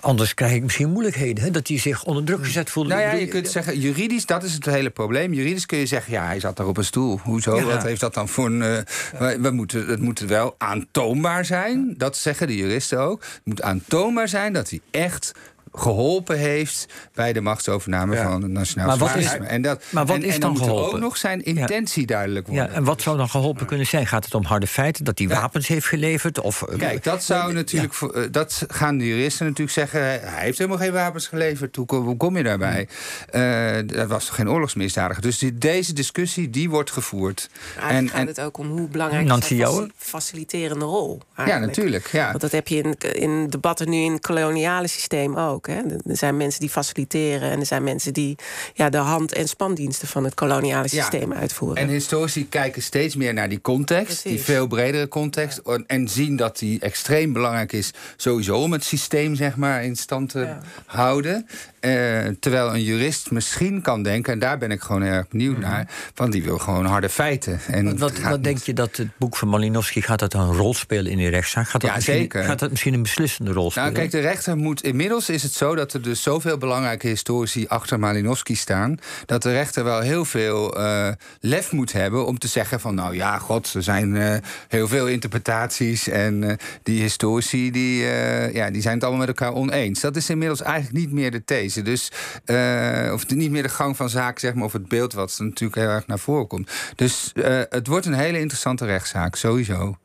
anders 0.00 0.34
krijg 0.34 0.52
ik 0.52 0.62
misschien 0.62 0.90
moeilijkheden. 0.90 1.44
Hè, 1.44 1.50
dat 1.50 1.68
hij 1.68 1.78
zich 1.78 2.04
onder 2.04 2.24
druk 2.24 2.44
gezet 2.44 2.70
voelt. 2.70 2.88
Nou 2.88 3.00
ja, 3.00 3.12
je 3.12 3.26
kunt 3.26 3.48
zeggen, 3.48 3.78
juridisch, 3.78 4.26
dat 4.26 4.42
is 4.42 4.52
het 4.52 4.64
hele 4.64 4.90
probleem. 4.90 5.32
Juridisch 5.32 5.66
kun 5.66 5.78
je 5.78 5.86
zeggen: 5.86 6.12
ja, 6.12 6.26
hij 6.26 6.40
zat 6.40 6.56
daar 6.56 6.66
op 6.66 6.76
een 6.76 6.84
stoel. 6.84 7.20
Hoezo? 7.22 7.56
Ja. 7.56 7.64
Wat 7.64 7.82
heeft 7.82 8.00
dat 8.00 8.14
dan 8.14 8.28
voor 8.28 8.46
een. 8.46 8.58
we, 8.58 9.38
we, 9.40 9.50
moeten, 9.50 9.86
het 9.86 10.00
moet 10.00 10.20
wel 10.20 10.54
aan 10.58 10.85
aantoonbaar 10.86 11.44
zijn, 11.44 11.94
dat 11.96 12.16
zeggen 12.16 12.46
de 12.46 12.56
juristen 12.56 12.98
ook. 12.98 13.20
Het 13.20 13.40
moet 13.44 13.62
aantoonbaar 13.62 14.28
zijn 14.28 14.52
dat 14.52 14.70
hij 14.70 14.80
echt 14.90 15.32
geholpen 15.76 16.38
heeft 16.38 16.86
bij 17.14 17.32
de 17.32 17.40
machtsovername 17.40 18.14
ja. 18.14 18.22
van 18.22 18.42
het 18.42 18.50
nationaal 18.50 18.86
maar 18.86 18.98
wat 18.98 19.16
is, 19.16 19.32
en 19.32 19.62
dat, 19.62 19.82
maar 19.90 20.06
wat 20.06 20.16
en, 20.16 20.22
is 20.22 20.34
en 20.34 20.40
dan, 20.40 20.54
dan 20.54 20.62
geholpen? 20.62 20.84
moet 20.84 20.94
ook 20.94 21.00
nog 21.00 21.16
zijn 21.16 21.44
intentie 21.44 22.00
ja. 22.00 22.06
duidelijk 22.06 22.46
worden. 22.46 22.64
Ja, 22.64 22.72
en 22.72 22.84
wat 22.84 23.02
zou 23.02 23.16
dan 23.16 23.28
geholpen 23.28 23.66
kunnen 23.66 23.86
zijn? 23.86 24.06
Gaat 24.06 24.24
het 24.24 24.34
om 24.34 24.44
harde 24.44 24.66
feiten? 24.66 25.04
Dat 25.04 25.18
hij 25.18 25.28
wapens 25.28 25.68
heeft 25.68 25.86
geleverd? 25.86 26.40
Of, 26.40 26.64
Kijk, 26.78 27.04
dat 27.04 27.24
zou 27.24 27.52
natuurlijk. 27.52 27.94
Voor, 27.94 28.28
dat 28.30 28.64
gaan 28.68 28.98
de 28.98 29.06
juristen 29.06 29.46
natuurlijk 29.46 29.76
zeggen. 29.76 30.00
Hij 30.00 30.44
heeft 30.44 30.58
helemaal 30.58 30.78
geen 30.78 30.92
wapens 30.92 31.26
geleverd. 31.26 31.76
Hoe, 31.76 31.94
hoe 31.94 32.16
kom 32.16 32.36
je 32.36 32.42
daarbij? 32.42 32.88
Uh, 33.32 33.96
dat 33.96 34.08
was 34.08 34.28
geen 34.28 34.50
oorlogsmisdadiger. 34.50 35.22
Dus 35.22 35.38
die, 35.38 35.58
deze 35.58 35.92
discussie 35.92 36.50
die 36.50 36.70
wordt 36.70 36.90
gevoerd. 36.90 37.48
en 37.88 38.08
gaat 38.08 38.26
het 38.26 38.40
ook 38.40 38.58
om 38.58 38.68
hoe 38.68 38.88
belangrijk 38.88 39.26
Nancy 39.26 39.54
is 39.54 39.74
de 39.74 39.90
faciliterende 39.96 40.84
rol. 40.84 41.20
Eigenlijk. 41.34 41.48
Ja, 41.48 41.66
natuurlijk. 41.66 42.08
Ja. 42.12 42.28
Want 42.28 42.40
dat 42.40 42.52
heb 42.52 42.68
je 42.68 42.76
in, 42.76 42.94
in 43.12 43.46
debatten 43.48 43.90
nu 43.90 43.96
in 43.96 44.12
het 44.12 44.26
koloniale 44.26 44.86
systeem 44.86 45.36
ook. 45.36 45.65
Hè. 45.66 45.80
Er 46.06 46.16
zijn 46.16 46.36
mensen 46.36 46.60
die 46.60 46.70
faciliteren. 46.70 47.50
En 47.50 47.60
er 47.60 47.66
zijn 47.66 47.84
mensen 47.84 48.12
die 48.12 48.36
ja, 48.74 48.90
de 48.90 48.96
hand- 48.96 49.32
en 49.32 49.48
spandiensten 49.48 50.08
van 50.08 50.24
het 50.24 50.34
koloniale 50.34 50.88
systeem 50.88 51.32
ja. 51.32 51.38
uitvoeren. 51.38 51.82
En 51.82 51.88
historici 51.88 52.48
kijken 52.48 52.82
steeds 52.82 53.16
meer 53.16 53.34
naar 53.34 53.48
die 53.48 53.60
context, 53.60 54.04
Precies. 54.06 54.30
die 54.30 54.40
veel 54.40 54.66
bredere 54.66 55.08
context. 55.08 55.60
Ja. 55.64 55.78
En 55.86 56.08
zien 56.08 56.36
dat 56.36 56.58
die 56.58 56.80
extreem 56.80 57.32
belangrijk 57.32 57.72
is, 57.72 57.90
sowieso 58.16 58.56
om 58.56 58.72
het 58.72 58.84
systeem 58.84 59.34
zeg 59.34 59.56
maar, 59.56 59.84
in 59.84 59.96
stand 59.96 60.30
te 60.30 60.40
ja. 60.40 60.60
houden. 60.86 61.46
Uh, 61.86 62.28
terwijl 62.40 62.74
een 62.74 62.82
jurist 62.82 63.30
misschien 63.30 63.82
kan 63.82 64.02
denken, 64.02 64.32
en 64.32 64.38
daar 64.38 64.58
ben 64.58 64.70
ik 64.70 64.80
gewoon 64.80 65.02
erg 65.02 65.28
benieuwd 65.28 65.52
-hmm. 65.52 65.62
naar, 65.62 65.88
want 66.14 66.32
die 66.32 66.42
wil 66.42 66.58
gewoon 66.58 66.84
harde 66.84 67.08
feiten. 67.08 67.60
En 67.66 67.98
wat 67.98 68.16
wat, 68.22 68.30
wat 68.30 68.44
denk 68.44 68.58
je 68.58 68.72
dat 68.72 68.96
het 68.96 69.08
boek 69.18 69.36
van 69.36 69.48
Malinowski 69.48 70.02
gaat 70.02 70.18
dat 70.18 70.34
een 70.34 70.52
rol 70.52 70.74
spelen 70.74 71.12
in 71.12 71.18
die 71.18 71.28
rechtszaak? 71.28 71.68
Gaat 71.68 71.80
dat, 71.80 71.90
ja, 71.90 72.00
zeker. 72.00 72.44
gaat 72.44 72.58
dat 72.58 72.70
misschien 72.70 72.94
een 72.94 73.02
beslissende 73.02 73.52
rol 73.52 73.70
spelen? 73.70 73.92
Nou, 73.92 74.00
kijk, 74.00 74.10
de 74.22 74.28
rechter 74.28 74.56
moet. 74.56 74.82
Inmiddels 74.82 75.28
is 75.28 75.42
het 75.42 75.52
zo 75.52 75.74
dat 75.74 75.92
er 75.92 76.02
dus 76.02 76.22
zoveel 76.22 76.58
belangrijke 76.58 77.06
historici 77.06 77.66
achter 77.66 77.98
Malinowski 77.98 78.54
staan, 78.54 78.98
dat 79.26 79.42
de 79.42 79.52
rechter 79.52 79.84
wel 79.84 80.00
heel 80.00 80.24
veel 80.24 80.78
uh, 80.78 81.08
lef 81.40 81.72
moet 81.72 81.92
hebben 81.92 82.26
om 82.26 82.38
te 82.38 82.48
zeggen 82.48 82.80
van, 82.80 82.94
nou 82.94 83.14
ja, 83.14 83.38
god, 83.38 83.74
er 83.74 83.82
zijn 83.82 84.14
uh, 84.14 84.34
heel 84.68 84.88
veel 84.88 85.06
interpretaties 85.06 86.08
en 86.08 86.58
die 86.82 87.00
historici 87.00 87.70
die, 87.70 88.04
ja, 88.52 88.70
die 88.70 88.82
zijn 88.82 88.94
het 88.94 89.02
allemaal 89.02 89.26
met 89.26 89.28
elkaar 89.28 89.54
oneens. 89.54 90.00
Dat 90.00 90.16
is 90.16 90.30
inmiddels 90.30 90.62
eigenlijk 90.62 90.96
niet 90.96 91.12
meer 91.12 91.30
de 91.30 91.44
these. 91.44 91.75
Dus, 91.84 92.10
uh, 92.46 93.10
of 93.12 93.28
niet 93.28 93.50
meer 93.50 93.62
de 93.62 93.68
gang 93.68 93.96
van 93.96 94.10
zaken, 94.10 94.40
zeg 94.40 94.54
maar, 94.54 94.64
of 94.64 94.72
het 94.72 94.88
beeld 94.88 95.12
wat 95.12 95.36
natuurlijk 95.38 95.74
heel 95.74 95.88
erg 95.88 96.06
naar 96.06 96.18
voren 96.18 96.46
komt. 96.46 96.70
Dus 96.94 97.32
uh, 97.34 97.60
het 97.68 97.86
wordt 97.86 98.06
een 98.06 98.14
hele 98.14 98.38
interessante 98.38 98.84
rechtszaak, 98.84 99.36
sowieso. 99.36 99.98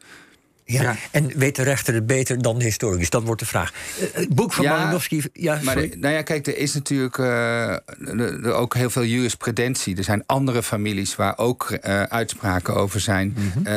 Ja. 0.65 0.81
ja. 0.81 0.95
En 1.11 1.37
weet 1.37 1.55
de 1.55 1.63
rechter 1.63 1.93
het 1.93 2.05
beter 2.05 2.41
dan 2.41 2.57
de 2.57 2.63
historicus? 2.63 3.09
Dat 3.09 3.23
wordt 3.23 3.41
de 3.41 3.47
vraag. 3.47 3.73
Het 4.13 4.29
boek 4.29 4.53
van 4.53 4.65
ja, 4.65 4.77
Malinowski... 4.77 5.23
Ja, 5.33 5.59
maar 5.63 5.75
de, 5.75 5.91
nou 5.97 6.13
ja, 6.13 6.21
kijk, 6.21 6.47
er 6.47 6.57
is 6.57 6.73
natuurlijk 6.73 7.17
uh, 7.17 7.69
er 8.45 8.53
ook 8.53 8.73
heel 8.73 8.89
veel 8.89 9.03
jurisprudentie. 9.03 9.97
Er 9.97 10.03
zijn 10.03 10.23
andere 10.25 10.63
families 10.63 11.15
waar 11.15 11.37
ook 11.37 11.69
uh, 11.71 12.03
uitspraken 12.03 12.75
over 12.75 12.99
zijn. 12.99 13.35
Mm 13.37 13.51
-hmm. 13.51 13.61
uh, 13.61 13.73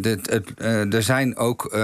de, 0.00 0.18
het, 0.22 0.52
er 0.94 1.02
zijn 1.02 1.36
ook 1.36 1.78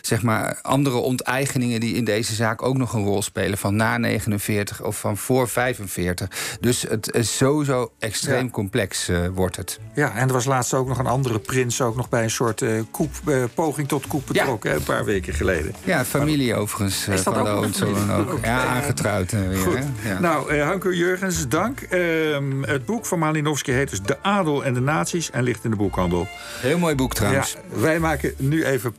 zeg 0.00 0.22
maar 0.22 0.58
andere 0.62 0.96
onteigeningen 0.96 1.80
die 1.80 1.94
in 1.94 2.04
deze 2.04 2.34
zaak 2.34 2.62
ook 2.62 2.76
nog 2.76 2.92
een 2.92 3.04
rol 3.04 3.22
spelen. 3.22 3.58
Van 3.58 3.76
na 3.76 3.98
49 3.98 4.82
of 4.82 4.98
van 4.98 5.16
voor 5.16 5.48
45. 5.48 6.56
Dus 6.60 6.82
het 6.82 7.14
is 7.14 7.36
sowieso 7.36 7.92
extreem 7.98 8.44
ja. 8.44 8.50
complex 8.50 9.10
wordt 9.34 9.56
het. 9.56 9.78
Ja, 9.94 10.14
en 10.14 10.26
er 10.26 10.32
was 10.32 10.44
laatst 10.44 10.74
ook 10.74 10.88
nog 10.88 10.98
een 10.98 11.06
andere 11.06 11.38
prins... 11.38 11.80
ook 11.80 11.96
nog 11.96 12.08
bij 12.08 12.22
een 12.22 12.30
soort 12.30 12.64
koep, 12.90 13.10
poging 13.54 13.83
tot 13.86 14.06
koep 14.06 14.26
betrokken, 14.26 14.70
ja. 14.70 14.76
een 14.76 14.82
paar 14.82 15.04
weken 15.04 15.34
geleden. 15.34 15.74
Ja, 15.84 16.04
familie 16.04 16.50
maar, 16.50 16.60
overigens 16.60 17.08
uh, 17.08 17.16
van 17.16 17.44
de 17.44 17.50
Hohenzollern 17.50 18.10
ook. 18.12 18.32
Okay. 18.32 18.50
Ja, 18.50 18.64
aangetrouwd 18.64 19.32
uh, 19.32 19.48
weer. 19.48 19.58
Goed. 19.58 19.78
Ja. 20.04 20.20
Nou, 20.20 20.54
uh, 20.54 20.66
Hanko 20.66 20.92
Jurgens, 20.92 21.48
dank. 21.48 21.80
Ehm, 21.80 22.62
het 22.62 22.86
boek 22.86 23.06
van 23.06 23.18
Malinowski 23.18 23.72
heet 23.72 23.90
dus 23.90 24.02
De 24.02 24.16
Adel 24.22 24.64
en 24.64 24.74
de 24.74 24.80
Naties 24.80 25.30
en 25.30 25.42
ligt 25.42 25.64
in 25.64 25.70
de 25.70 25.76
boekhandel. 25.76 26.26
Heel 26.60 26.78
mooi 26.78 26.94
boek 26.94 27.14
trouwens. 27.14 27.52
Ja, 27.52 27.80
wij 27.80 27.98
maken 27.98 28.34
nu 28.36 28.64
even 28.64 28.92